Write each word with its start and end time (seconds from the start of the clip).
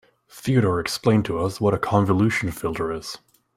Theodore 0.31 0.79
explained 0.79 1.25
to 1.25 1.37
us 1.37 1.61
what 1.61 1.75
a 1.75 1.77
convolution 1.77 2.49
filter 2.49 2.91
is. 2.91 3.19